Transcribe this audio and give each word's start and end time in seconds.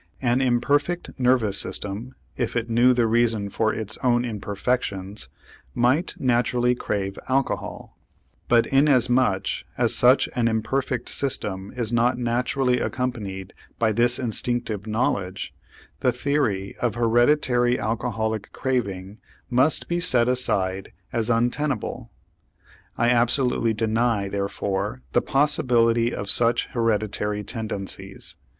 An 0.23 0.41
imperfect 0.41 1.11
nervous 1.19 1.59
system, 1.59 2.15
if 2.35 2.55
it 2.55 2.71
knew 2.71 2.91
the 2.91 3.05
reason 3.05 3.51
for 3.51 3.71
its 3.71 3.99
own 4.01 4.25
imperfections, 4.25 5.29
might 5.75 6.15
naturally 6.19 6.73
crave 6.73 7.19
alcohol; 7.29 7.99
but 8.47 8.65
inasmuch 8.65 9.47
as 9.77 9.93
such 9.93 10.27
an 10.33 10.47
imperfect 10.47 11.07
system 11.07 11.71
is 11.75 11.93
not 11.93 12.17
naturally 12.17 12.79
accompanied 12.79 13.53
by 13.77 13.91
this 13.91 14.17
instinctive 14.17 14.87
knowledge, 14.87 15.53
the 15.99 16.11
theory 16.11 16.75
of 16.81 16.95
hereditary 16.95 17.77
alcoholic 17.79 18.51
craving 18.51 19.19
must 19.51 19.87
be 19.87 19.99
set 19.99 20.27
aside 20.27 20.91
as 21.13 21.29
untenable. 21.29 22.09
I 22.97 23.09
absolutely 23.11 23.75
deny, 23.75 24.29
therefore, 24.29 25.03
the 25.11 25.21
possibility 25.21 26.11
of 26.11 26.31
such 26.31 26.65
hereditary 26.73 27.43
tendencies. 27.43 28.35